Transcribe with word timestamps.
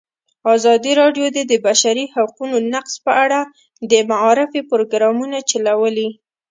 ازادي 0.55 0.91
راډیو 1.01 1.25
د 1.35 1.37
د 1.51 1.53
بشري 1.67 2.05
حقونو 2.15 2.55
نقض 2.73 2.93
په 3.05 3.11
اړه 3.23 3.39
د 3.91 3.93
معارفې 4.09 4.61
پروګرامونه 4.71 5.37
چلولي. 5.49 6.09